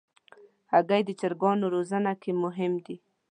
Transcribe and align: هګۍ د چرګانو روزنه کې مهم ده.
هګۍ 0.71 1.01
د 1.05 1.09
چرګانو 1.19 1.65
روزنه 1.73 2.11
کې 2.21 2.31
مهم 2.43 2.73
ده. 2.85 2.95